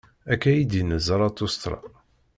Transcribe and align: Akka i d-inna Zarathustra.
Akka 0.33 0.51
i 0.53 0.63
d-inna 0.69 0.97
Zarathustra. 1.05 1.77